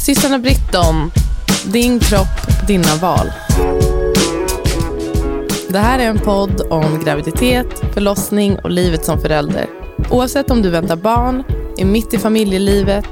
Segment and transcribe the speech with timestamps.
[0.00, 1.10] Systrarna Britton,
[1.72, 3.26] din kropp, dina val.
[5.68, 9.66] Det här är en podd om graviditet, förlossning och livet som förälder.
[10.10, 11.44] Oavsett om du väntar barn,
[11.78, 13.04] är mitt i familjelivet,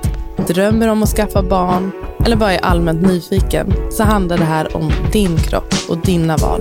[0.46, 1.92] drömmer om att skaffa barn
[2.24, 6.60] eller bara är allmänt nyfiken så handlar det här om din kropp och dina val.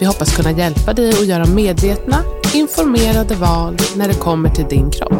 [0.00, 2.16] Vi hoppas kunna hjälpa dig att göra medvetna,
[2.54, 5.14] informerade val när det kommer till din kropp.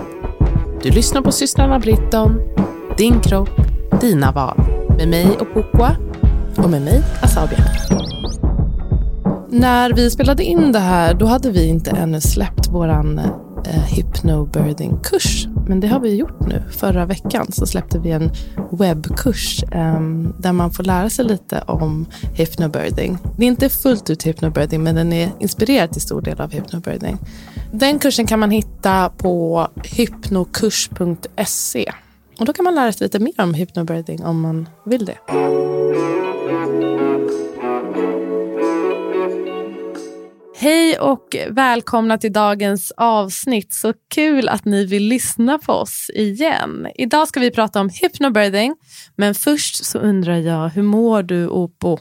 [0.82, 2.40] Du lyssnar på systrarna Britton,
[2.96, 3.61] din kropp,
[4.00, 4.60] dina val.
[4.96, 5.96] Med mig och Pukwa.
[6.56, 7.58] Och med mig, Asabia.
[9.48, 15.48] När vi spelade in det här, då hade vi inte ännu släppt våran eh, hypnobirthing-kurs.
[15.66, 16.62] Men det har vi gjort nu.
[16.70, 18.30] Förra veckan så släppte vi en
[18.70, 20.00] webbkurs eh,
[20.38, 23.18] där man får lära sig lite om hypnobirthing.
[23.36, 27.18] Det är inte fullt ut hypnobirthing, men den är inspirerad till stor del av hypnobirthing.
[27.72, 31.92] Den kursen kan man hitta på hypnokurs.se.
[32.42, 35.18] Och då kan man lära sig lite mer om hypnobirthing om man vill det.
[40.56, 43.72] Hej och välkomna till dagens avsnitt.
[43.72, 46.86] Så kul att ni vill lyssna på oss igen.
[46.94, 48.76] Idag ska vi prata om hypnobirthing.
[49.16, 51.98] Men först så undrar jag, hur mår du Opo?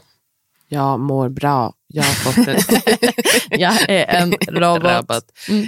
[0.72, 1.74] Jag mår bra.
[1.86, 2.80] Jag har fått en,
[3.60, 4.84] Jag är en robot.
[4.84, 5.24] Robot.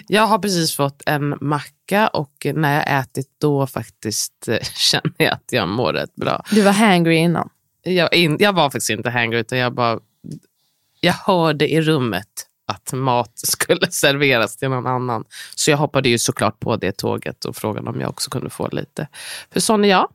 [0.06, 5.32] Jag har precis fått en macka och när jag ätit då faktiskt eh, känner jag
[5.32, 6.44] att jag mår rätt bra.
[6.50, 7.48] Du var hangry innan.
[7.82, 9.98] Jag, in, jag var faktiskt inte hangry utan jag bara,
[11.00, 12.46] jag hörde i rummet
[12.86, 15.24] att mat skulle serveras till någon annan.
[15.54, 18.68] Så jag hoppade ju såklart på det tåget och frågade om jag också kunde få
[18.72, 19.08] lite.
[19.52, 20.08] För sån är jag.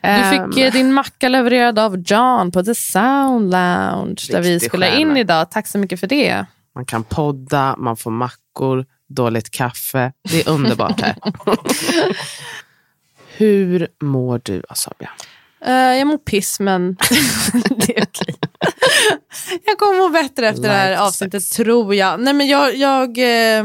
[0.00, 4.86] Du fick eh, din macka levererad av John på The Sound Lounge där vi spelar
[4.86, 5.20] in stjärna.
[5.20, 5.50] idag.
[5.50, 6.46] Tack så mycket för det.
[6.74, 10.12] Man kan podda, man får mackor, dåligt kaffe.
[10.30, 11.16] Det är underbart här.
[13.36, 15.10] Hur mår du Asabia?
[15.64, 16.94] Eh, jag mår piss, men
[17.76, 18.34] det är okej.
[19.66, 22.20] jag kommer må bättre efter det här avsnittet, tror jag.
[22.20, 23.64] Nej, men jag, jag, eh,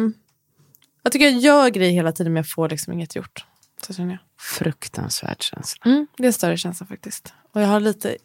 [1.03, 3.45] jag tycker jag gör grejer hela tiden, men jag får liksom inget gjort.
[3.87, 4.19] Så känner jag.
[4.39, 5.81] Fruktansvärd känsla.
[5.85, 7.33] Mm, det är en större känsla faktiskt.
[7.53, 8.17] Och jag har lite,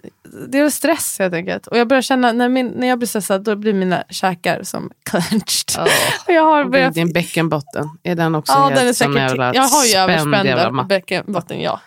[0.48, 1.66] det är stress helt enkelt.
[1.66, 4.90] Och jag börjar känna, när, min, när jag blir stressad, då blir mina käkar som
[5.10, 5.88] clenched.
[6.26, 9.54] Och jag har Och börjat Din bäckenbotten, är den också Ja, helt den är säkert...
[9.54, 10.86] Jag har ju spänd jävla överspända matta?
[10.86, 11.80] bäckenbotten, ja.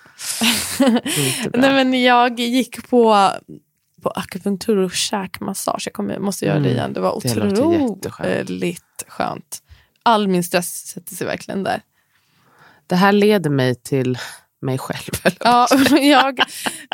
[1.54, 3.30] Nej, men jag gick på,
[4.04, 5.84] på akupunktur och käkmassage.
[5.86, 6.94] Jag kommer, måste göra det Mm, igen.
[6.94, 9.60] Det var det låter otroligt skönt.
[10.04, 11.82] All min stress sätter sig verkligen där.
[12.88, 14.18] Det här leder mig till
[14.62, 15.36] mig själv.
[15.40, 15.68] Ja,
[16.02, 16.40] jag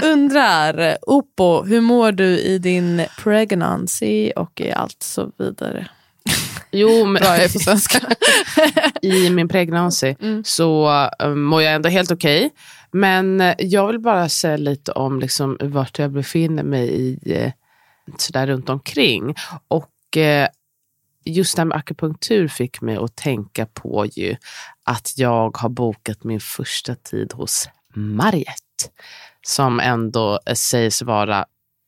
[0.04, 5.88] undrar, Opo, hur mår du i din pregnancy och i allt så vidare?
[6.72, 8.00] Jo, men Bra, jag är på svenska.
[9.02, 10.44] i min pregnancy Mm.
[10.44, 10.90] så
[11.24, 12.50] uh, mår jag ändå helt okej.
[12.92, 17.52] Men eh, jag vill bara säga lite om liksom, vart jag befinner mig i eh,
[18.18, 19.36] sådär runt omkring.
[19.68, 20.48] Och eh,
[21.26, 24.36] just det här med akupunktur fick mig att tänka på ju
[24.84, 28.54] att jag har bokat min första tid hos Mariette.
[29.42, 31.46] Som ändå sägs vara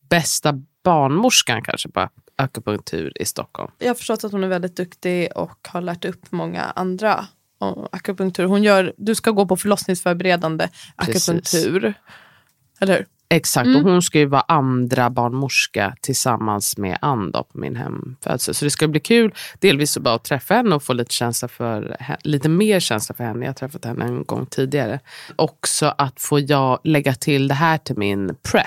[0.10, 3.72] bästa barnmorskan kanske på akupunktur i Stockholm.
[3.78, 7.28] Jag har förstått att hon är väldigt duktig och har lärt upp många andra
[7.92, 8.46] akupunktur.
[8.46, 11.30] Hon gör, du ska gå på förlossningsförberedande Precis.
[11.30, 11.94] akupunktur.
[12.80, 13.06] Eller hur?
[13.30, 13.86] Exakt, Mm.
[13.86, 18.56] och hon ska ju vara andra barnmorska tillsammans med Ann på min hemfödsel.
[18.56, 21.98] Så det ska bli kul, delvis att bara träffa henne och få lite, känsla för,
[22.24, 23.46] lite mer känsla för henne.
[23.46, 25.00] Jag har träffat henne en gång tidigare.
[25.36, 28.66] Också att få jag lägga till det här till min prep.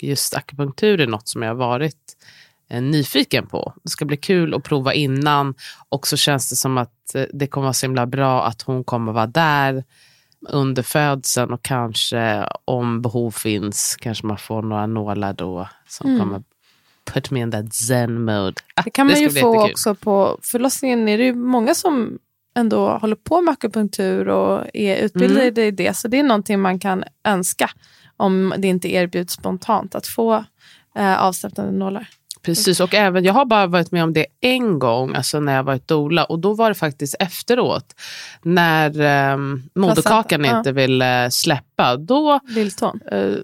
[0.00, 2.16] Just akupunktur är något som jag har varit
[2.70, 3.72] eh, nyfiken på.
[3.84, 5.54] Det ska bli kul att prova innan
[5.88, 8.84] och så känns det som att eh, det kommer vara så himla bra att hon
[8.84, 9.84] kommer vara där
[10.48, 16.20] under födseln och kanske om behov finns kanske man får några nålar då som Mm.
[16.20, 16.42] kommer
[17.12, 18.54] put me in that zen mode.
[18.74, 19.72] Ah, Det kan man ska ju få jättekul.
[19.72, 21.08] också på förlossningen.
[21.08, 22.18] är det ju många som
[22.56, 25.64] ändå håller på med akupunktur och är utbildade Mm.
[25.64, 25.96] i det.
[25.96, 27.70] Så det är någonting man kan önska
[28.16, 30.44] om det inte erbjuds spontant att få
[30.96, 32.08] eh, avstöpande nålar.
[32.46, 35.62] Precis, och även, jag har bara varit med om det en gång, alltså när jag
[35.62, 36.24] varit doula.
[36.24, 37.94] Och då var det faktiskt efteråt,
[38.42, 39.38] när eh,
[39.74, 40.58] moderkakan ja.
[40.58, 41.96] inte ville släppa.
[41.96, 43.00] Då, Lilltån.
[43.12, 43.34] eh,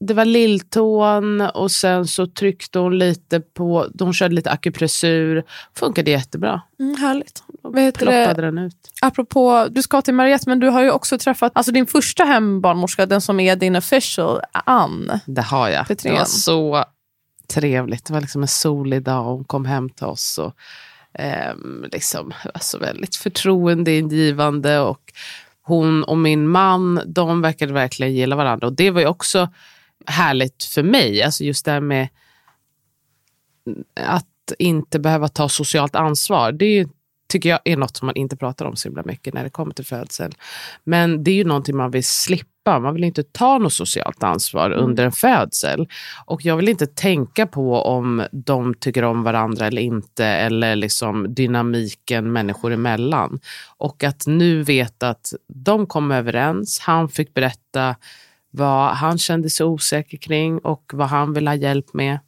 [0.00, 5.44] det var lilltån och sen så tryckte hon lite på, hon körde lite akupressur.
[5.74, 6.62] Funkade jättebra.
[6.80, 7.42] Mm, härligt.
[7.76, 8.46] Heter ploppade det?
[8.46, 8.76] den ut.
[9.02, 13.06] Apropå, du ska till Mariette, men du har ju också träffat alltså din första hembarnmorska,
[13.06, 15.20] den som är din official, Ann.
[15.26, 15.84] Det har jag.
[15.84, 16.14] Det Petrén.
[16.14, 16.84] var så
[17.54, 18.04] trevligt.
[18.04, 20.38] Det var liksom en solig dag och hon kom hem till oss.
[20.38, 20.54] Och,
[21.20, 21.54] eh,
[21.92, 24.80] liksom, alltså väldigt förtroendeingivande.
[24.80, 25.12] Och
[25.62, 28.66] hon och min man, de verkade verkligen gilla varandra.
[28.66, 29.48] Och det var ju också
[30.06, 31.22] härligt för mig.
[31.22, 32.08] Alltså just det här med
[34.00, 34.26] att
[34.58, 36.52] inte behöva ta socialt ansvar.
[36.52, 36.88] Det är ju,
[37.28, 39.74] tycker jag är något som man inte pratar om så himla mycket när det kommer
[39.74, 40.34] till födsel.
[40.84, 42.51] Men det är ju någonting man vill slippa.
[42.66, 45.88] Man vill inte ta något socialt ansvar under en födsel.
[46.26, 50.26] Och jag vill inte tänka på om de tycker om varandra eller inte.
[50.26, 53.40] Eller liksom dynamiken människor emellan.
[53.76, 56.80] Och att nu veta att de kom överens.
[56.80, 57.96] Han fick berätta
[58.50, 62.18] vad han kände sig osäker kring och vad han vill ha hjälp med.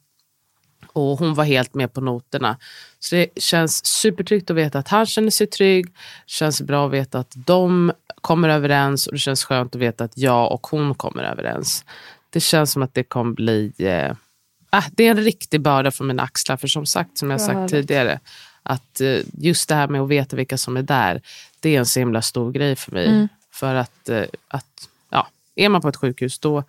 [0.95, 2.57] Och hon var helt med på noterna.
[2.99, 5.85] Så det känns supertryggt att veta att han känner sig trygg.
[5.85, 5.91] Det
[6.25, 10.17] känns bra att veta att de kommer överens och det känns skönt att veta att
[10.17, 11.85] jag och hon kommer överens.
[12.29, 13.73] Det känns som att det kommer bli...
[13.77, 14.15] Eh,
[14.69, 16.57] ah, det är en riktig börda från mina axlar.
[16.57, 18.19] För som sagt, som jag sagt tidigare,
[18.63, 21.21] att eh, just det här med att veta vilka som är där,
[21.59, 23.07] det är en så himla stor grej för mig.
[23.07, 23.27] Mm.
[23.51, 26.63] För att, eh, att ja, är man på ett sjukhus då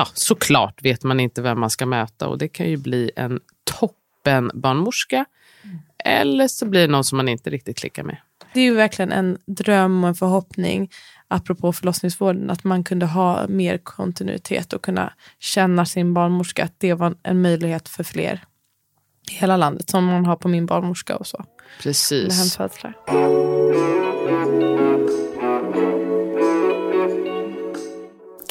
[0.00, 3.40] ja, såklart vet man inte vem man ska möta och det kan ju bli en
[3.64, 5.24] toppen barnmorska
[6.04, 8.16] eller så blir det någon som man inte riktigt klickar med.
[8.54, 10.90] Det är ju verkligen en dröm och en förhoppning,
[11.28, 16.94] apropå förlossningsvården, att man kunde ha mer kontinuitet och kunna känna sin barnmorska, att det
[16.94, 18.44] var en möjlighet för fler
[19.30, 21.44] i hela landet, som man har på min barnmorska och så.
[21.82, 22.38] Precis.
[22.38, 23.89] hemfödslar.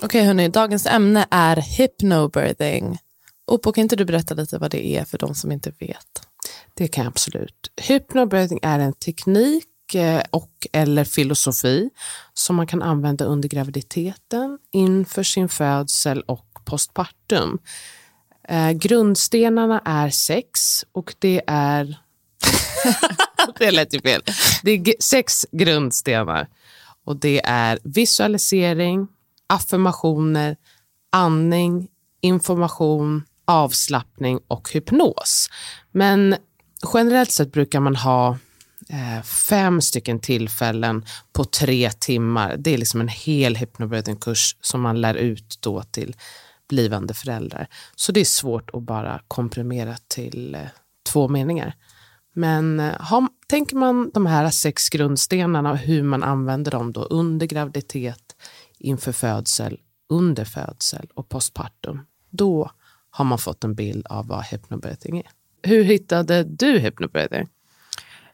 [0.02, 2.98] Okej hörni, dagens ämne är hypnobirthing.
[3.48, 6.28] Opo, kan inte du berätta lite vad det är för de som inte vet?
[6.74, 7.72] Det kan jag absolut.
[7.82, 11.90] Hypnobirthing är en teknik eh, och eller filosofi
[12.34, 17.60] som man kan använda under graviditeten, inför sin födsel och postpartum.
[18.48, 20.50] Eh, grundstenarna är sex
[20.92, 22.00] och det är...
[23.60, 24.22] det lät ju fel.
[24.64, 26.48] Det är sex grundstenar
[27.06, 29.08] och det är visualisering,
[29.50, 30.58] affirmationer,
[31.12, 31.88] andning,
[32.22, 35.50] information, avslappning och hypnos.
[35.92, 36.36] Men
[36.94, 38.38] generellt sett brukar man ha
[38.90, 42.56] eh, fem stycken tillfällen på tre timmar.
[42.58, 46.16] Det är liksom en hel hypnobirthing-kurs som man lär ut då till
[46.70, 47.68] blivande föräldrar.
[47.96, 50.62] Så det är svårt att bara komprimera till eh,
[51.12, 51.74] två meningar.
[52.34, 57.04] Men eh, har, tänker man de här sex grundstenarna och hur man använder dem då
[57.04, 58.29] under graviditet,
[58.80, 59.80] inför födsel,
[60.10, 62.72] under födsel och postpartum, då
[63.10, 65.28] har man fått en bild av vad hypnobirthing är.
[65.64, 67.48] Hur hittade du hypnobirthing?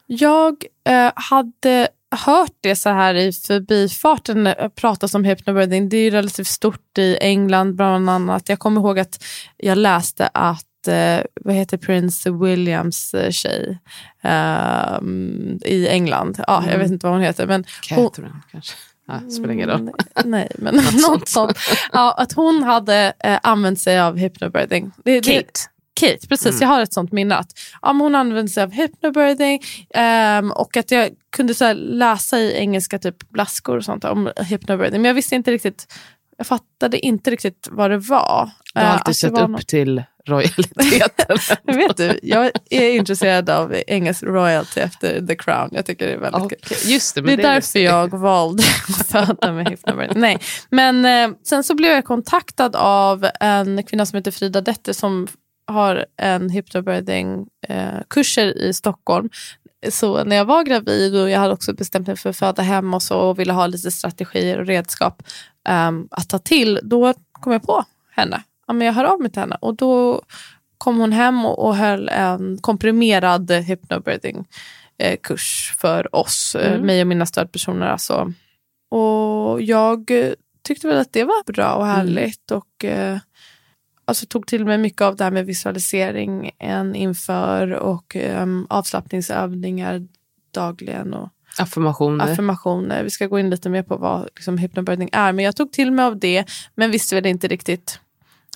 [0.06, 5.88] Jag eh, hade hört det så här i förbifarten eh, pratas om hypnobirthing.
[5.88, 8.48] Det är ju relativt stort i England bland annat.
[8.48, 9.24] Jag kommer ihåg att
[9.56, 13.78] jag läste att eh, vad heter Prince Williams eh, tjej
[14.22, 16.42] ehm, i England.
[16.46, 17.46] Ja, Jag vet inte vad hon heter.
[17.46, 18.74] Men hon, Catherine kanske?
[19.06, 19.80] Ja, spelar ingen roll.
[19.80, 19.92] Mm,
[20.24, 20.74] Nej, men
[21.08, 21.58] något sånt.
[21.92, 24.90] Ja, att hon hade eh, använt sig av hypnobirthing.
[25.04, 25.60] Det, det, Kate.
[26.00, 26.60] Kate, precis.
[26.60, 27.36] Jag har ett sånt minne.
[27.36, 27.50] Att,
[27.82, 29.62] ja, hon använde sig av hypnobirthing
[29.94, 34.30] ehm, och att jag kunde så här, läsa i engelska typ blaskor och sånt om
[34.36, 35.02] hypnobirthing.
[35.02, 35.92] Men jag visste inte riktigt,
[36.36, 38.50] jag fattade inte riktigt vad det var.
[38.74, 41.36] Du har Eh, alltid sett upp något- till royaliteten.
[41.76, 45.68] Vet du, jag är intresserad av engelsk royalty efter The Crown.
[45.72, 46.58] Jag tycker det är väldigt kul.
[46.62, 47.84] Okej, Just det, Det är därför det.
[47.84, 48.62] jag valde
[49.00, 50.20] att föda med hypnobirthing.
[50.20, 50.38] Nej,
[50.70, 55.26] men eh, sen så blev jag kontaktad av en kvinna som heter Frida Detter som
[55.66, 59.28] har en hypnobirthing eh, kurser i Stockholm.
[59.88, 62.94] Så när jag var gravid och jag hade också bestämt mig för att föda hem
[62.94, 65.22] och så och ville ha lite strategier och redskap
[65.68, 68.42] ehm, att ta till, då kom jag på henne.
[68.66, 70.22] Ja, men jag hör av mig till henne och då
[70.78, 74.44] kom hon hem och, och höll en komprimerad hypnobirthing
[74.98, 76.86] eh, kurs för oss, eh, Mm.
[76.86, 77.86] mig och mina stödpersoner.
[77.86, 78.32] Alltså.
[78.90, 80.10] Och jag
[80.62, 83.18] tyckte väl att det var bra och härligt och eh,
[84.04, 86.50] alltså, tog till mig mycket av det här med visualisering
[86.94, 90.06] inför och eh, avslappningsövningar
[90.54, 92.24] dagligen och Affirmationer.
[92.32, 93.02] affirmationer.
[93.02, 95.32] Vi ska gå in lite mer på vad liksom, hypnobirthing är.
[95.32, 96.44] Men jag tog till mig av det,
[96.74, 98.00] men visste väl inte riktigt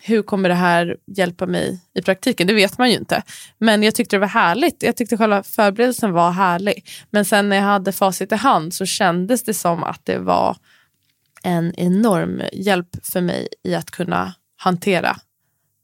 [0.02, 2.46] hur kommer det här hjälpa mig i praktiken?
[2.46, 3.22] Det vet man ju inte.
[3.58, 4.82] Men jag tyckte det var härligt.
[4.82, 6.84] Jag tyckte själva förberedelsen var härlig.
[7.10, 10.56] Men sen när jag hade facit i hand så kändes det som att det var
[11.42, 15.16] en enorm hjälp för mig i att kunna hantera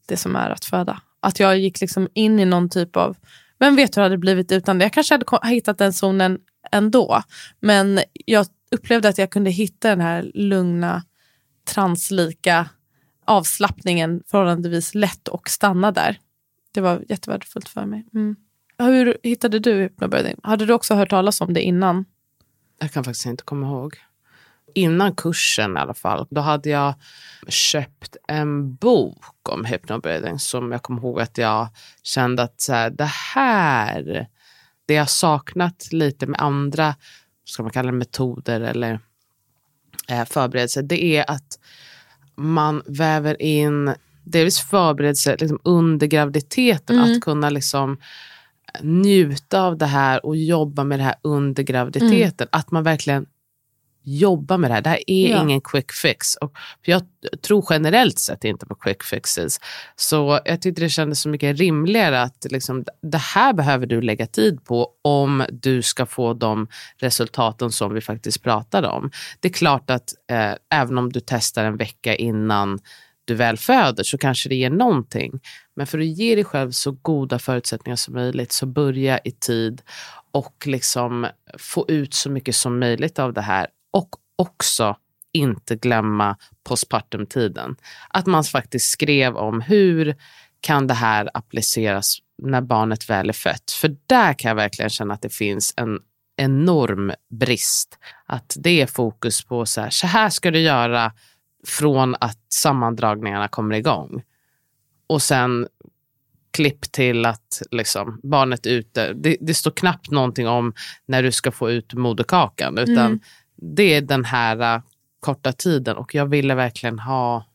[0.05, 1.01] det som är att föda.
[1.19, 3.17] Att jag gick liksom in i någon typ av,
[3.59, 4.85] vem vet hur det hade blivit utan det.
[4.85, 6.39] Jag kanske hade hittat den zonen
[6.71, 7.21] ändå.
[7.59, 11.03] Men jag upplevde att jag kunde hitta den här lugna,
[11.73, 12.69] translika
[13.27, 16.19] avslappningen förhållandevis lätt och stanna där.
[16.71, 18.05] Det var jättevärdefullt för mig.
[18.13, 18.35] Mm.
[18.77, 20.39] Hur hittade du hypnobirthing?
[20.43, 22.05] Hade du också hört talas om det innan?
[22.79, 23.97] Jag kan faktiskt inte komma ihåg.
[24.73, 26.93] Innan kursen i alla fall, då hade jag
[27.47, 31.67] köpt en bok om hypnobirthing som jag kommer ihåg att jag
[32.03, 34.27] kände att så här, det här,
[34.85, 36.95] det jag saknat lite med andra,
[37.45, 38.99] ska man kalla det metoder eller
[40.07, 41.59] eh, förberedelser, det är att
[42.37, 46.99] man väver in delvis förberedelse liksom under graviditeten.
[46.99, 47.11] Mm.
[47.11, 47.97] Att kunna liksom
[48.81, 52.47] njuta av det här och jobba med det här under graviditeten.
[52.51, 52.59] Mm.
[52.59, 53.25] Att man verkligen
[54.07, 54.81] jobba med det här.
[54.81, 55.41] Det här är ja.
[55.41, 56.35] ingen quick fix.
[56.35, 57.01] Och jag
[57.41, 59.59] tror generellt sett inte på quick fixes.
[59.95, 64.27] Så jag tyckte det kändes så mycket rimligare att liksom, det här behöver du lägga
[64.27, 69.11] tid på om du ska få de resultaten som vi faktiskt pratade om.
[69.39, 72.79] Det är klart att eh, även om du testar en vecka innan
[73.25, 75.39] du väl föder så kanske det ger någonting.
[75.75, 79.81] Men för att ge dig själv så goda förutsättningar som möjligt så börja i tid
[80.31, 83.67] och liksom få ut så mycket som möjligt av det här
[83.97, 84.97] och också
[85.31, 87.75] inte glömma postpartumtiden.
[88.09, 90.15] Att man faktiskt skrev om hur
[90.61, 93.71] kan det här appliceras när barnet väl är fött.
[93.71, 95.99] För där kan jag verkligen känna att det finns en
[96.35, 97.99] enorm brist.
[98.25, 101.11] Att det är fokus på så här, så här ska du göra
[101.67, 104.23] från att sammandragningarna kommer igång.
[105.07, 105.67] Och sen
[106.51, 109.13] klipp till att liksom, barnet är ute.
[109.13, 110.73] Det, det, står knappt någonting om
[111.05, 112.77] när du ska få ut moderkakan.
[112.77, 113.19] Utan mm
[113.57, 114.81] det är den här uh,
[115.19, 117.45] korta tiden och jag ville verkligen ha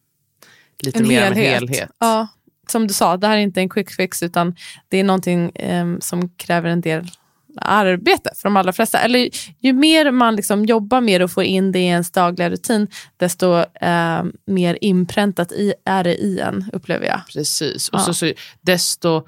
[0.82, 1.32] lite en mer helhet.
[1.32, 1.90] av en helhet.
[1.98, 2.28] Ja,
[2.68, 4.56] som du sa, det här är inte en quick fix utan
[4.88, 7.10] det är någonting um, som kräver en del
[7.56, 8.98] arbete för de allra flesta.
[8.98, 9.28] Eller
[9.60, 13.64] ju mer man liksom jobbar med att få in det i ens dagliga rutin, desto
[13.80, 17.20] eh, mer inpräntat i, är det i en, upplever jag.
[17.32, 18.02] Precis, och ja.
[18.02, 19.26] så, så, desto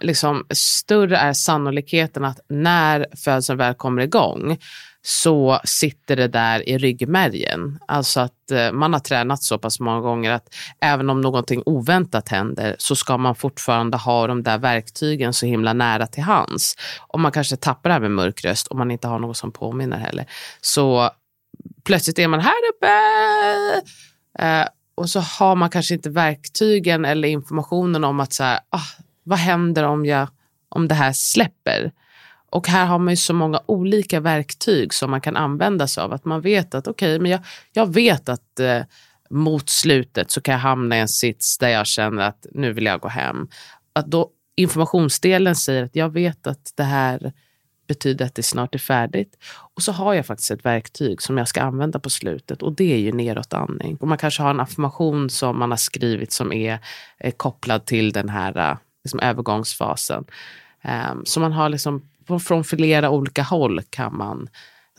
[0.00, 4.58] liksom, större är sannolikheten att när födseln väl kommer igång
[5.04, 7.78] så sitter det där i ryggmärgen.
[7.88, 12.28] Alltså att eh, man har tränat så pass många gånger att även om någonting oväntat
[12.28, 16.76] händer så ska man fortfarande ha de där verktygen så himla nära till hands.
[17.08, 19.52] Om man kanske tappar det här med mörk röst om man inte har något som
[19.52, 20.26] påminner heller.
[20.60, 21.10] Så
[21.84, 22.92] plötsligt är man här uppe
[24.38, 29.02] eh, och så har man kanske inte verktygen eller informationen om att så här, ah,
[29.22, 30.28] vad händer om, jag,
[30.68, 31.92] om det här släpper?
[32.52, 36.12] Och här har man ju så många olika verktyg som man kan använda sig av.
[36.12, 37.40] Att man vet att okej, okay, men jag,
[37.72, 38.82] jag vet att eh,
[39.30, 42.84] mot slutet så kan jag hamna i en sits där jag känner att nu vill
[42.84, 43.48] jag gå hem.
[43.92, 47.32] Att då informationsdelen säger att jag vet att det här
[47.88, 49.38] betyder att det snart är färdigt.
[49.74, 52.92] Och så har jag faktiskt ett verktyg som jag ska använda på slutet och det
[52.92, 53.96] är ju nedåtandning.
[53.96, 56.78] Och man kanske har en affirmation som man har skrivit som är
[57.18, 60.24] eh, kopplad till den här eh, liksom, övergångsfasen.
[60.84, 62.02] Um, så man har liksom
[62.40, 64.48] från flera olika håll kan man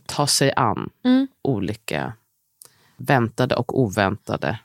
[0.06, 1.28] ta sig an mm.
[1.42, 2.14] olika
[2.98, 4.60] väntade och oväntade.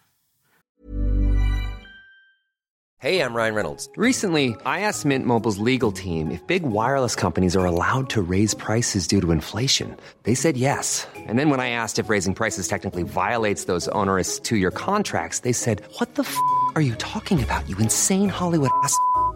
[3.00, 3.90] Hej, jag Ryan Reynolds.
[3.96, 8.56] Recently, I asked Mint Mobiles legal team if big wireless companies are allowed to raise
[8.56, 9.96] prices due to inflation.
[10.24, 11.06] They said yes.
[11.28, 15.52] And then when I asked if raising prices technically violates those onerous two-year contracts, they
[15.52, 16.36] said, what the f***
[16.74, 18.98] are you talking about, you insane Hollywood ass?"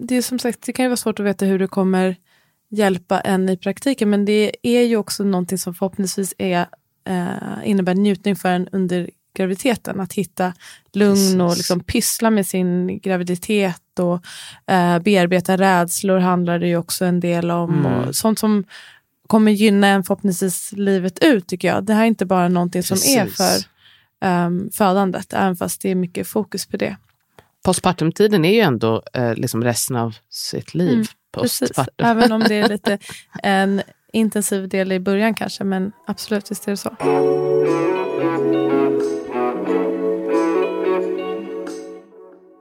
[0.00, 2.16] Det är som sagt, det kan ju vara svårt att veta hur det kommer
[2.70, 6.66] hjälpa en i praktiken, men det är ju också någonting som förhoppningsvis är
[7.08, 7.28] eh,
[7.64, 10.00] innebär njutning för en under graviditeten.
[10.00, 10.52] Att hitta
[10.92, 14.24] lugn och liksom pyssla med sin graviditet och
[14.72, 17.86] eh, bearbeta rädslor handlar det ju också en del om.
[17.86, 18.08] Mm.
[18.08, 18.64] Och sånt som
[19.26, 21.84] kommer gynna en förhoppningsvis livet ut tycker jag.
[21.84, 23.36] Det här är inte bara någonting som är Precis.
[23.36, 26.96] för um, födandet, även fast det är mycket fokus på det.
[27.64, 30.92] Postpartumtiden är ju ändå eh, liksom resten av sitt liv.
[30.92, 32.98] Mm, Precis, även om det är lite
[33.42, 36.90] en intensiv del i början kanske, men absolut, visst är det så.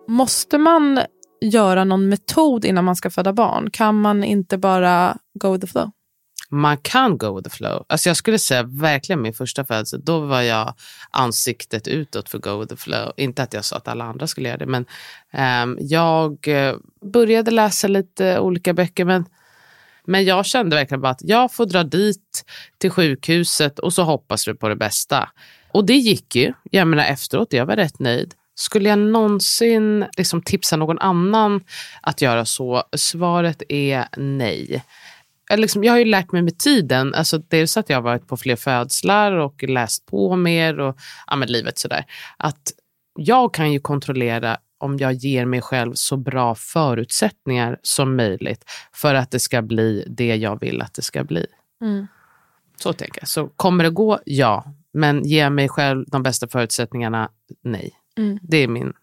[0.08, 1.00] Måste man
[1.42, 3.70] göra någon metod innan man ska föda barn?
[3.72, 5.92] Kan man inte bara go with the flow?
[6.52, 7.86] Man kan go with the flow.
[7.90, 10.74] Alltså jag skulle säga verkligen min första födelse, då var jag
[11.12, 13.14] ansiktet utåt för go with the flow.
[13.18, 14.86] Inte att jag sa att alla andra skulle göra det, men
[15.64, 19.06] um, jag eh, började läsa lite olika böcker.
[19.06, 19.26] Men,
[20.06, 22.46] men jag kände verkligen bara att jag får dra dit
[22.78, 25.30] till sjukhuset och så hoppas du på det bästa.
[25.72, 26.54] Och det gick ju.
[26.72, 28.34] Jag menar efteråt, jag var rätt nöjd.
[28.56, 31.64] Skulle jag någonsin liksom tipsa någon annan
[32.02, 32.84] att göra så?
[32.98, 34.84] Svaret är nej.
[35.50, 38.28] Eller Liksom, jag har ju lärt mig med tiden, alltså dels att jag har varit
[38.28, 42.06] på fler födslar och läst på mer och ja, men livet sådär.
[42.38, 42.72] Att
[43.16, 48.64] jag kan ju kontrollera om jag ger mig själv så bra förutsättningar som möjligt
[48.94, 51.46] för att det ska bli det jag vill att det ska bli.
[51.82, 52.08] Mm.
[52.76, 53.28] Så tänker jag.
[53.28, 54.20] Så kommer det gå?
[54.26, 54.74] Ja.
[54.94, 57.30] Men ge mig själv de bästa förutsättningarna?
[57.64, 57.92] Nej.
[58.18, 58.40] Mm.
[58.42, 58.94] Det är min...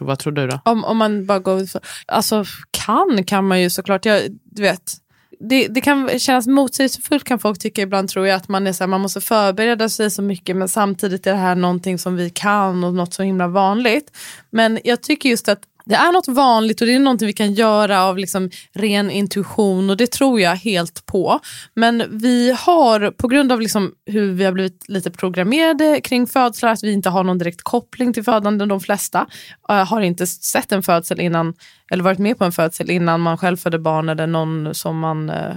[0.00, 0.60] Vad tror du då?
[0.64, 1.66] Om, om man bara går
[2.06, 4.04] Alltså kan kan man ju såklart.
[4.04, 5.01] Jag, du vet,
[5.48, 8.84] det, det kan kännas motsägelsefullt kan folk tycka ibland tror jag att man, är så
[8.84, 12.30] här, man måste förbereda sig så mycket men samtidigt är det här någonting som vi
[12.30, 14.16] kan och något så himla vanligt.
[14.50, 17.54] Men jag tycker just att det är något vanligt och det är någonting vi kan
[17.54, 21.40] göra av liksom ren intuition och det tror jag helt på.
[21.74, 26.70] Men vi har på grund av liksom hur vi har blivit lite programmerade kring födslar,
[26.70, 29.26] att vi inte har någon direkt koppling till födande, de flesta
[29.68, 31.54] eh, har inte sett en födsel innan
[31.90, 35.30] eller varit med på en födsel innan man själv föder barn eller någon som man
[35.30, 35.56] eh,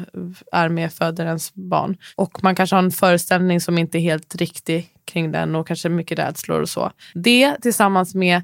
[0.51, 1.97] är med föder ens barn.
[2.15, 5.89] Och man kanske har en föreställning som inte är helt riktig kring den och kanske
[5.89, 6.91] mycket rädslor och så.
[7.13, 8.41] Det tillsammans med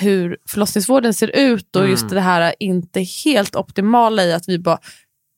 [0.00, 4.78] hur förlossningsvården ser ut och just det här inte helt optimala i att vi bara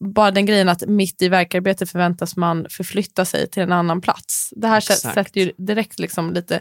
[0.05, 4.53] bara den grejen att mitt i verkarbete förväntas man förflytta sig till en annan plats.
[4.57, 5.14] Det här Exakt.
[5.14, 6.61] sätter ju direkt liksom lite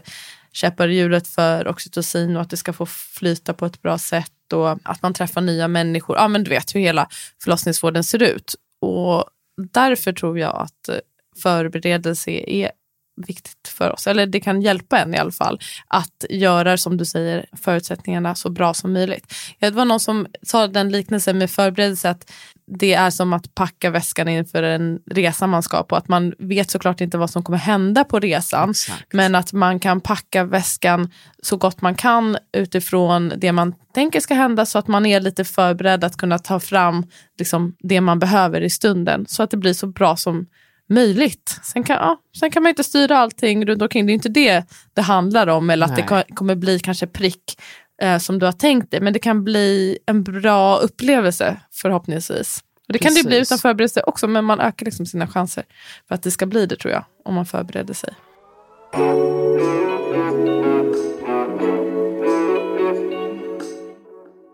[0.52, 4.52] käppar i hjulet för oxytocin och att det ska få flyta på ett bra sätt
[4.52, 6.16] och att man träffar nya människor.
[6.16, 7.08] Ja, men du vet hur hela
[7.42, 8.54] förlossningsvården ser ut.
[8.80, 9.24] Och
[9.72, 10.96] därför tror jag att eh,
[11.42, 12.70] förberedelse är
[13.16, 17.04] viktigt för oss, eller det kan hjälpa en i alla fall, att göra som du
[17.04, 19.34] säger förutsättningarna så bra som möjligt.
[19.58, 22.30] Det var någon som sa den liknelsen med förberedelse att
[22.66, 26.70] det är som att packa väskan inför en resa man ska på, att man vet
[26.70, 29.12] såklart inte vad som kommer hända på resan, Exakt.
[29.12, 31.10] men att man kan packa väskan
[31.42, 35.44] så gott man kan utifrån det man tänker ska hända så att man är lite
[35.44, 37.06] förberedd att kunna ta fram
[37.38, 40.46] liksom, det man behöver i stunden så att det blir så bra som
[40.88, 41.60] möjligt.
[41.62, 44.06] Sen kan, ja, sen kan man inte styra allting runt omkring.
[44.06, 46.24] Det är inte det det handlar om eller att det Nej.
[46.28, 47.60] ko- kommer bli kanske prick
[48.02, 49.00] eh, som du har tänkt dig.
[49.00, 52.58] Men det kan bli en bra upplevelse förhoppningsvis.
[52.86, 53.48] Och det kan det bli Precis.
[53.52, 55.64] utan förberedelse också men man ökar liksom sina chanser
[56.08, 57.04] för att det ska bli det tror jag.
[57.24, 58.14] Om man förbereder sig.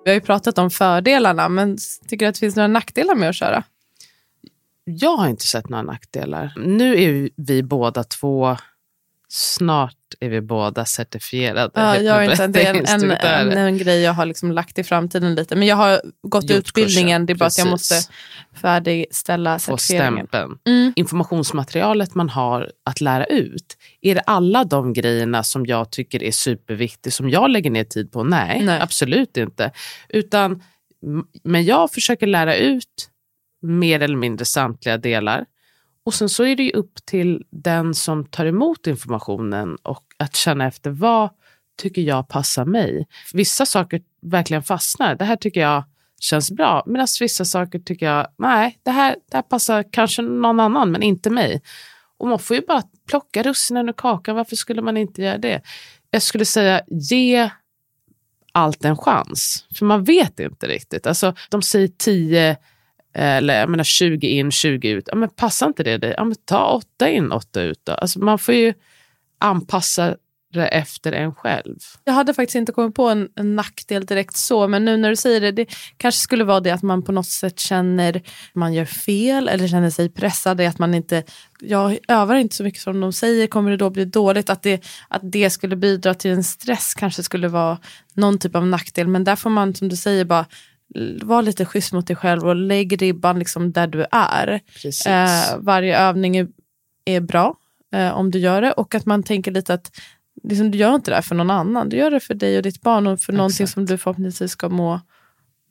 [0.05, 1.77] Vi har ju pratat om fördelarna men
[2.09, 3.63] tycker du att det finns några nackdelar med att köra?
[4.99, 6.53] Jag har inte sett några nackdelar.
[6.57, 8.57] Nu är vi båda två,
[9.29, 13.79] snart är vi båda certifierade Ja, jag är inte, det är en, en, en, en
[13.79, 15.57] grej jag har liksom lagt i framtiden lite.
[15.57, 18.09] Men jag har gått Gjort utbildningen, kursen, det är bara att jag precis.
[18.09, 18.13] måste
[18.61, 20.29] färdigställa certifieringen.
[20.67, 20.93] Mm.
[20.97, 26.33] Informationsmaterialet man har att lära ut, är det alla de grejerna som jag tycker är
[26.33, 28.25] superviktigt, som jag lägger ner tid på?
[28.25, 28.81] Nej, Nej.
[28.81, 29.73] absolut inte.
[30.09, 30.63] Utan,
[31.45, 33.11] men jag försöker lära ut
[33.61, 35.47] mer eller mindre samtliga delar.
[36.05, 40.37] Och sen så är det ju upp till den som tar emot informationen och att
[40.37, 41.31] känna efter vad
[41.79, 43.07] tycker jag passar mig.
[43.33, 45.15] Vissa saker verkligen fastnar.
[45.15, 45.85] Det här tycker jag
[46.21, 46.83] känns bra.
[46.87, 51.03] Medan vissa saker tycker jag, nej, det här, det här passar kanske någon annan men
[51.03, 51.63] inte mig.
[52.19, 54.37] Och man får ju bara plocka russinen ur kakan.
[54.37, 55.63] Varför skulle man inte göra det?
[56.11, 57.51] Jag skulle säga, ge
[58.53, 59.67] allt en chans.
[59.75, 61.07] För man vet inte riktigt.
[61.07, 62.57] Alltså, de säger tio
[63.15, 65.05] eller jag menar 20 in, 20 ut.
[65.07, 66.15] Ja, men passar inte det dig?
[66.17, 67.81] Ja, men ta 8 in, 8 ut.
[67.85, 67.93] Då.
[67.93, 68.75] Alltså, man får ju
[69.39, 70.17] anpassa
[70.53, 71.79] det efter en själv.
[72.05, 75.17] Jag hade faktiskt inte kommit på en, en nackdel direkt så, men nu när du
[75.17, 78.23] säger det, det kanske skulle vara det att man på något sätt känner att
[78.55, 81.23] man gör fel eller känner sig pressad, att man inte,
[81.61, 84.51] jag övar inte så mycket som de säger, kommer det då bli dåligt?
[84.51, 87.79] Att det, att det skulle bidra till en stress kanske skulle vara
[88.15, 90.47] någon typ av nackdel, men där får man som du säger bara
[91.23, 94.61] vara lite schysst mot dig själv och lägg ribban liksom där du är.
[95.07, 96.49] Eh, varje övning är,
[97.05, 97.55] är bra
[97.95, 99.91] eh, om du gör det och att man tänker lite att
[100.43, 101.89] liksom, du gör inte det här för någon annan.
[101.89, 103.37] Du gör det för dig och ditt barn och för Exakt.
[103.37, 105.01] någonting som du förhoppningsvis ska må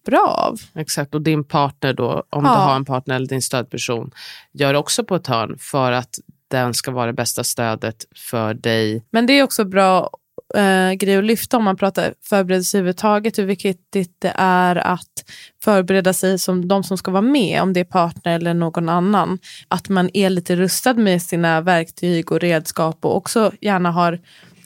[0.05, 0.59] bra av.
[0.75, 2.55] Exakt, och din partner då, om ja.
[2.55, 4.11] du har en partner eller din stödperson,
[4.51, 9.05] gör också på ett hörn för att den ska vara det bästa stödet för dig.
[9.09, 10.09] Men det är också bra
[10.55, 15.25] eh, grej att lyfta om man pratar förberedelse överhuvudtaget, hur viktigt det är att
[15.63, 19.39] förbereda sig som de som ska vara med, om det är partner eller någon annan.
[19.67, 24.19] Att man är lite rustad med sina verktyg och redskap och också gärna har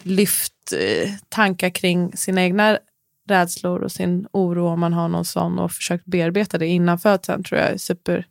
[0.03, 2.77] lyft eh, tankar kring sina egna
[3.29, 7.43] rädslor och sin oro om man har någon sån och försökt bearbeta det innan födseln
[7.43, 8.25] tror jag är super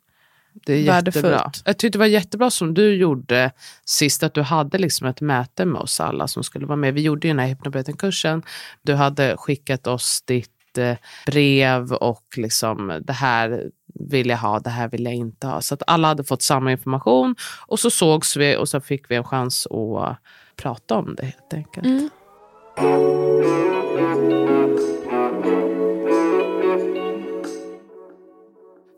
[0.53, 1.51] det är jättebra.
[1.65, 3.51] Jag tyckte det var jättebra som du gjorde
[3.85, 6.93] sist, att du hade liksom ett möte med oss alla som skulle vara med.
[6.93, 8.43] Vi gjorde ju den här hypnobeten-kursen.
[8.81, 14.69] Du hade skickat oss ditt eh, brev och liksom det här vill jag ha, det
[14.69, 15.61] här vill jag inte ha.
[15.61, 17.35] Så att alla hade fått samma information
[17.67, 20.17] och så sågs vi och så fick vi en chans att
[20.55, 21.85] prata om det helt enkelt.
[21.85, 22.09] Mm.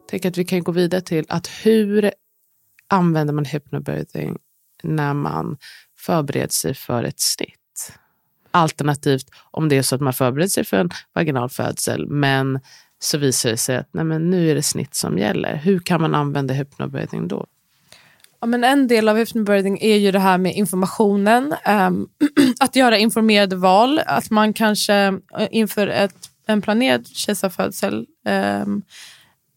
[0.08, 2.12] Tänker att vi kan gå vidare till att hur
[2.88, 4.38] använder man hypnobirthing
[4.84, 5.58] när man
[5.98, 7.94] förbereder sig för ett snitt?
[8.52, 12.60] Alternativt om det är så att man förbereder sig för en vaginal födsel men
[13.00, 15.56] så visar det sig att nej men nu är det snitt som gäller.
[15.56, 17.48] Hur kan man använda hypnobirthing då?
[18.39, 21.56] Ja, men en del av hypnobirthing är ju det här med informationen.
[21.68, 22.10] Um,
[22.60, 24.02] att göra informerade val.
[24.06, 24.96] Att man kanske
[25.38, 26.15] eh, inför ett,
[26.48, 28.06] en planerad kejsarfödsel
[28.63, 28.82] um,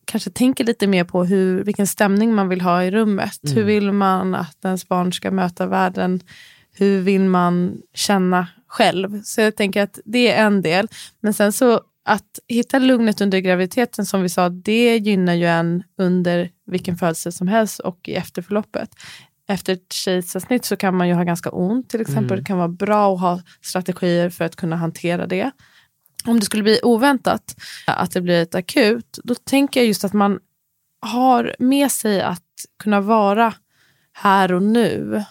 [0.08, 3.44] kanske tänker lite mer på hur, vilken stämning man vill ha i rummet.
[3.44, 3.56] Mm.
[3.56, 6.20] Hur vill man att ens barn ska möta världen?
[6.72, 9.22] Hur vill man känna själv?
[9.22, 10.88] Så jag tänker att det är en del.
[11.20, 15.82] Men sen så att hitta lugnet under graviditeten som vi sa, det gynnar ju en
[15.98, 18.90] under vilken födelse som helst och i efterförloppet.
[19.48, 22.24] Efter ett kejsarsnitt så kan man ju ha ganska ont till exempel.
[22.24, 22.38] Mm.
[22.38, 25.50] Det kan vara bra att ha strategier för att kunna hantera det
[26.28, 30.12] om det skulle bli oväntat, att det blir ett akut, då tänker jag just att
[30.12, 30.40] man
[31.00, 32.42] har med sig att
[32.78, 33.54] kunna vara
[34.12, 35.24] här och nu.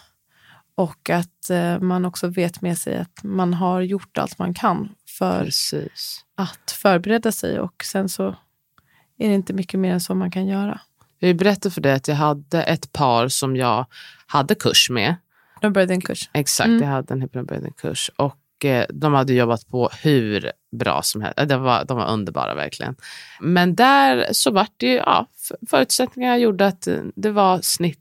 [0.76, 4.90] Och att eh, man också vet med sig att man har gjort allt man kan
[5.18, 6.26] för Precis.
[6.36, 7.60] att förbereda sig.
[7.60, 8.28] Och sen så
[9.18, 10.80] är det inte mycket mer än så man kan göra.
[11.20, 13.86] Jag berättade för dig att jag hade ett par som jag
[14.28, 15.16] hade kurs med.
[15.62, 16.30] De började en kurs.
[16.34, 16.82] Exakt, mm.
[16.82, 18.12] jag hade en hypnobirthing-kurs.
[18.16, 21.38] Och eh, de hade jobbat på hur bra som helst.
[21.50, 22.96] De var, de var underbara verkligen.
[23.40, 25.28] Men där så vart det ju, ja,
[25.70, 28.00] förutsättningarna gjorde att det var snitt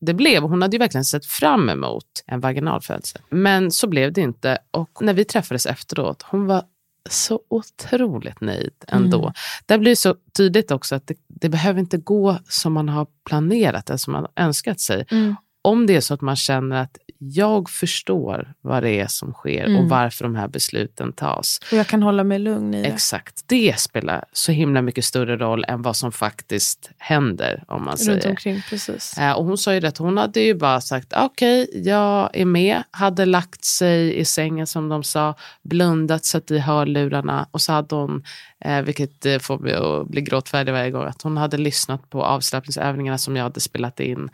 [0.00, 0.42] det blev.
[0.42, 3.22] Hon hade ju verkligen sett fram emot en vaginal födsel.
[3.30, 4.58] Men så blev det inte.
[4.70, 6.62] Och när vi träffades efteråt, hon var
[7.10, 9.22] så otroligt nöjd ändå.
[9.22, 9.32] Mm.
[9.66, 13.90] Det blir så tydligt också att det, det, behöver inte gå som man har planerat
[13.90, 15.06] eller som man önskat sig.
[15.10, 15.36] Mm.
[15.62, 19.64] Om det är så att man känner att jag förstår vad det är som sker
[19.64, 19.76] mm.
[19.76, 21.60] och varför de här besluten tas.
[21.72, 22.88] Och jag kan hålla mig lugn i det.
[22.88, 23.44] Exakt.
[23.46, 27.64] Det spelar så himla mycket större roll än vad som faktiskt händer.
[27.68, 29.18] om man Runt omkring, precis.
[29.18, 32.44] Eh, och hon sa ju det, hon hade ju bara sagt okej, okay, jag är
[32.44, 37.72] med, hade lagt sig i sängen som de sa, blundat, satt i hörlurarna och så
[37.72, 38.22] hade hon
[38.64, 41.04] Eh, vilket eh, får mig att bli gråtfärdig varje gång.
[41.06, 44.30] Att hon hade lyssnat på avslappningsövningarna som jag hade spelat in.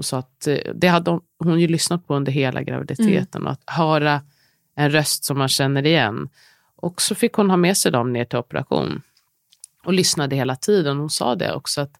[0.00, 3.42] Hon sa att eh, det hade hon, hon ju lyssnat på under hela graviditeten.
[3.42, 3.46] Mm.
[3.46, 4.22] Och att höra
[4.76, 6.28] en röst som man känner igen.
[6.76, 9.02] Och så fick hon ha med sig dem ner till operation.
[9.84, 10.98] Och lyssnade hela tiden.
[10.98, 11.92] Hon sa det också att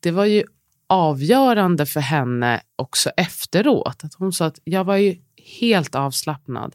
[0.00, 0.44] det var ju
[0.86, 4.04] avgörande för henne också efteråt.
[4.04, 5.16] Att hon sa att jag var ju
[5.60, 6.74] helt avslappnad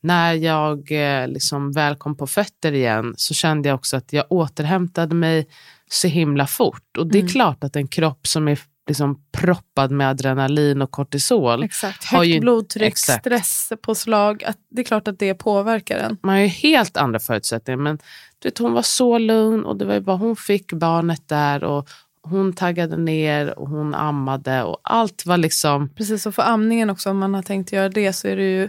[0.00, 4.26] när jag eh, liksom väl kom på fötter igen så kände jag också att jag
[4.32, 5.48] återhämtade mig
[5.90, 6.96] så himla fort.
[6.98, 7.32] Och det är mm.
[7.32, 11.62] klart att en kropp som är liksom proppad med adrenalin och kortisol.
[11.62, 12.04] Exakt.
[12.04, 13.20] Högt ju, blodtryck, exakt.
[13.20, 14.44] stresspåslag.
[14.44, 16.16] Att det är klart att det påverkar en.
[16.22, 17.78] Man har ju helt andra förutsättningar.
[17.78, 17.98] Men
[18.38, 21.64] du vet, hon var så lugn och det var bara hon fick barnet där.
[21.64, 21.88] och
[22.22, 25.88] hon taggade ner och hon ammade och allt var liksom...
[25.88, 28.68] Precis, och för amningen också, om man har tänkt göra det så är det ju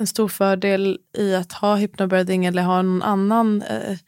[0.00, 3.98] en stor fördel i att ha hypnobirthing eller ha någon annan eh,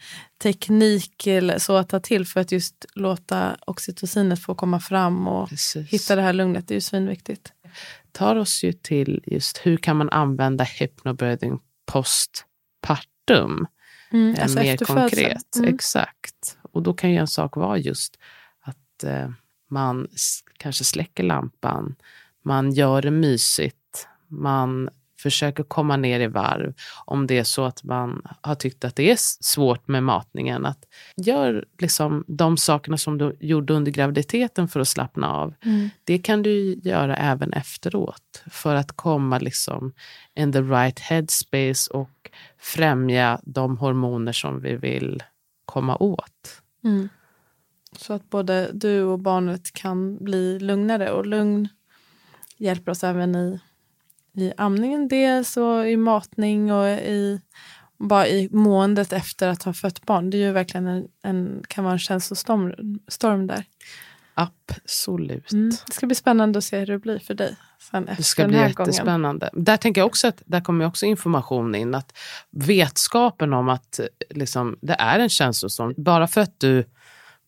[0.42, 5.48] teknik eller så att ta till för att just låta oxytocinet få komma fram och
[5.48, 5.88] Precis.
[5.88, 6.68] hitta det här lugnet.
[6.68, 7.52] Det är ju svinviktigt.
[8.12, 13.66] tar oss ju till just hur kan man använda hypnobirthing postpartum.
[14.10, 15.56] Mm, eh, alltså mer konkret.
[15.56, 15.74] Mm.
[15.74, 16.58] Exakt.
[16.72, 18.18] Och då kan ju en sak vara just
[18.60, 19.30] att eh,
[19.70, 20.08] man
[20.56, 21.94] kanske släcker lampan,
[22.44, 24.88] man gör det mysigt, man
[25.22, 26.74] försöker komma ner i varv.
[27.04, 30.66] Om det är så att man har tyckt att det är svårt med matningen.
[30.66, 30.84] Att
[31.16, 35.54] gör liksom de sakerna som du gjorde under graviditeten för att slappna av.
[35.64, 35.90] Mm.
[36.04, 38.42] Det kan du göra även efteråt.
[38.50, 39.92] För att komma liksom
[40.34, 45.22] in the right headspace och främja de hormoner som vi vill
[45.64, 46.62] komma åt.
[46.84, 47.08] Mm.
[47.98, 51.68] Så att både du och barnet kan bli lugnare och lugn
[52.56, 53.60] hjälper oss även i,
[54.36, 57.40] i amningen dels och i matning och i,
[57.98, 60.30] bara i måendet efter att ha fött barn.
[60.30, 63.64] Det är ju verkligen en, en, kan vara en känslostorm storm där.
[64.34, 65.52] Absolut.
[65.52, 65.70] Mm.
[65.86, 67.56] Det ska bli spännande att se hur det blir för dig
[67.90, 68.92] sen efter Det ska den bli här gången.
[68.92, 69.50] jättespännande.
[69.52, 71.94] Där tänker jag också att där kommer också information in.
[71.94, 72.18] Att
[72.50, 75.94] vetskapen om att liksom, det är en känslostorm.
[75.96, 76.84] Bara för att du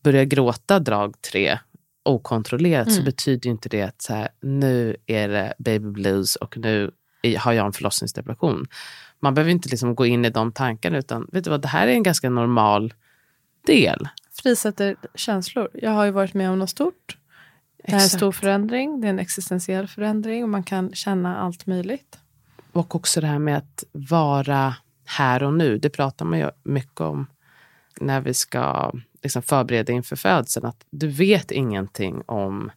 [0.03, 1.59] börjar gråta drag tre
[2.05, 3.05] okontrollerat så Mm.
[3.05, 6.91] betyder ju inte det att så här, nu är det baby blues och nu
[7.39, 8.65] har jag en förlossningsdepression.
[9.19, 11.87] Man behöver inte liksom gå in i de tankarna utan vet du vad, det här
[11.87, 12.93] är en ganska normal
[13.67, 14.07] del.
[14.41, 15.69] Frisätter känslor.
[15.73, 17.17] Jag har ju varit med om något stort.
[17.85, 19.01] Det här är en stor förändring.
[19.01, 22.19] Det är en existentiell förändring och man kan känna allt möjligt.
[22.71, 25.77] Och också det här med att vara här och nu.
[25.77, 27.27] Det pratar man ju mycket om
[27.99, 28.91] när vi ska
[29.25, 30.65] liksom förbereda inför födseln.
[30.65, 32.71] Att du vet ingenting om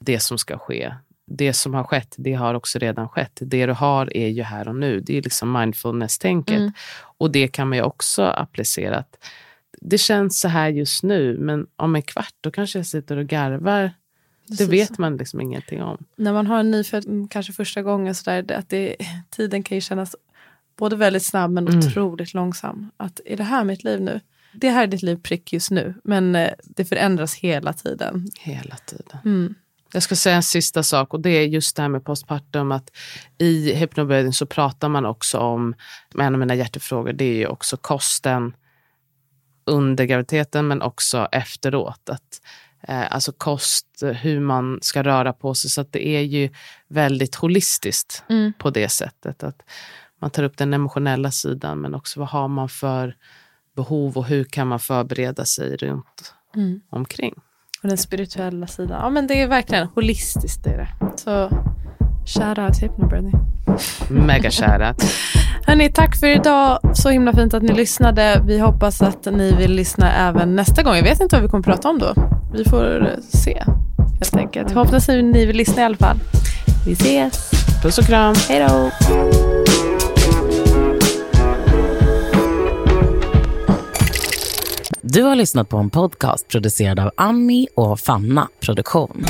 [0.00, 0.94] det som ska ske.
[1.26, 3.38] Det som har skett, det har också redan skett.
[3.40, 5.00] Det du har är ju här och nu.
[5.00, 6.56] Det är liksom mindfulness-tänket.
[6.58, 6.72] Mm.
[7.18, 8.96] Och det kan man ju också applicera.
[8.98, 9.24] Att
[9.80, 13.26] det känns så här just nu, men om en kvart då kanske jag sitter och
[13.26, 13.92] garvar.
[14.46, 16.04] Det vet man liksom ingenting om.
[16.16, 18.96] när man har en nyfödd, mm, kanske första gången, så där, att det,
[19.30, 20.16] tiden kan ju kännas
[20.76, 21.78] både väldigt snabb men Mm.
[21.78, 22.90] otroligt långsam.
[22.96, 24.20] Att är det här mitt liv nu?
[24.60, 28.28] Det här är ditt liv prick just nu, men eh, det förändras hela tiden.
[28.40, 29.18] Hela tiden.
[29.24, 29.54] Mm.
[29.92, 32.72] Jag ska säga en sista sak och det är just det här med postpartum.
[32.72, 32.90] Att
[33.38, 35.74] I hypnobirthing så pratar man också om,
[36.18, 38.56] en av mina hjärtefrågor, det är ju också kosten
[39.66, 42.08] under graviditeten men också efteråt.
[42.10, 42.40] Att,
[42.88, 43.86] eh, alltså kost,
[44.20, 45.70] hur man ska röra på sig.
[45.70, 46.50] Så det är ju
[46.88, 48.52] väldigt holistiskt Mm.
[48.58, 49.42] på det sättet.
[49.42, 49.62] Att
[50.20, 53.16] man tar upp den emotionella sidan men också vad har man för
[53.82, 56.80] behov och hur kan man förbereda sig runt Mm.
[56.90, 57.34] omkring.
[57.82, 58.98] Och den spirituella sidan.
[59.02, 60.64] Ja men det är verkligen holistiskt.
[60.64, 60.88] Det är det.
[61.18, 61.48] Så
[62.42, 63.32] out till Hypnobirthing.
[64.10, 65.02] Mega shoutout.
[65.66, 66.78] Hörni, tack för idag.
[66.94, 68.42] Så himla fint att ni lyssnade.
[68.46, 70.94] Vi hoppas att ni vill lyssna även nästa gång.
[70.94, 72.14] Jag vet inte vad vi kommer prata om då.
[72.52, 73.62] Vi får eh, se
[74.18, 74.72] helt enkelt.
[74.74, 76.16] Hoppas att ni vill lyssna i alla fall.
[76.86, 77.50] Vi ses.
[77.82, 78.34] Puss och kram.
[78.48, 78.90] Hej då.
[85.12, 89.24] Du har lyssnat på en podcast producerad av Ami och Fanna Produktion.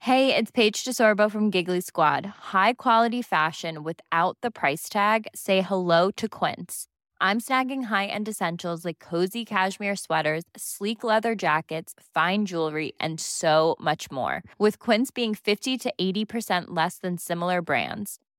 [0.00, 2.24] Hej, det är Paige DeSorbo från Giggly Squad.
[2.52, 5.26] High quality fashion without the price tag.
[5.34, 6.86] Say hello to Quince.
[7.20, 13.76] I'm snagging high-end essentials like cozy cashmere sweaters, sleek leather jackets, fine jewelry, and so
[13.80, 14.42] much more.
[14.58, 18.18] With Quince being 50 to 80% less than similar brands.